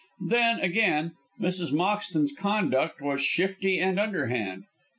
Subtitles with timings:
[0.29, 1.71] Then, again, Mrs.
[1.71, 4.63] Moxton's conduct was shifty and underhand.